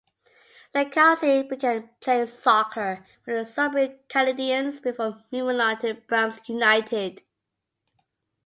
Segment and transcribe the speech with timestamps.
[0.73, 7.21] Lacasse began playing soccer with the Sudbury Canadians before moving on to Brams United.